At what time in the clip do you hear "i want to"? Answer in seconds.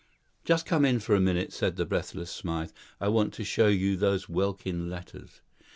2.99-3.43